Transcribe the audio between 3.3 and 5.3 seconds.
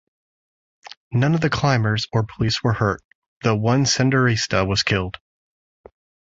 though one Senderista was killed.